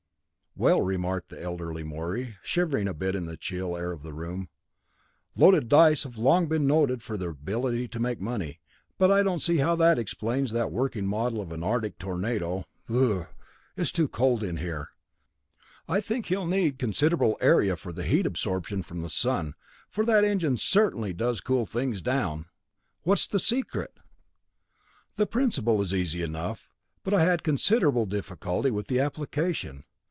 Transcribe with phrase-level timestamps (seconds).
[0.53, 4.49] "Well," remarked the elderly Morey, shivering a bit in the chill air of the room,
[5.33, 8.59] "loaded dice have long been noted for their ability to make money,
[8.97, 12.65] but I don't see how that explains that working model of an Arctic tornado.
[12.89, 13.29] Burr
[13.77, 14.89] it's still too cold in here.
[15.87, 19.53] I think he'll need considerable area for heat absorption from the sun,
[19.87, 22.47] for that engine certainly does cool things down!
[23.03, 23.95] What's the secret?"
[25.15, 26.69] "The principle is easy enough,
[27.05, 29.85] but I had considerable difficulty with the application.